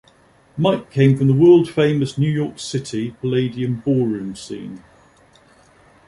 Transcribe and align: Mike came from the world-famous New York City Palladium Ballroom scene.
Mike 0.57 0.89
came 0.89 1.15
from 1.15 1.27
the 1.27 1.33
world-famous 1.33 2.17
New 2.17 2.27
York 2.27 2.57
City 2.57 3.11
Palladium 3.21 3.81
Ballroom 3.85 4.35
scene. 4.35 4.83